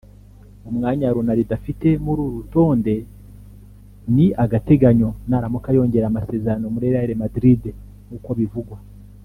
umwanya 0.69 1.07
Ronaldo 1.15 1.51
afite 1.59 1.87
muri 2.03 2.19
uru 2.25 2.35
rutonde 2.39 2.95
ni 4.15 4.27
agateganyo 4.43 5.09
naramuka 5.29 5.69
yongereye 5.77 6.07
amasezerano 6.09 6.65
muri 6.73 6.87
Real 6.93 7.11
Madrid 7.23 7.61
nkuko 8.07 8.29
bivugwa 8.39 8.77